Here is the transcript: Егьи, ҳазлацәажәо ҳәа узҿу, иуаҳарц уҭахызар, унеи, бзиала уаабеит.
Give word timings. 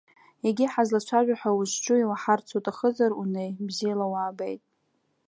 Егьи, 0.47 0.71
ҳазлацәажәо 0.73 1.35
ҳәа 1.39 1.51
узҿу, 1.59 1.97
иуаҳарц 1.99 2.47
уҭахызар, 2.57 3.11
унеи, 3.21 3.49
бзиала 3.67 4.05
уаабеит. 4.11 4.61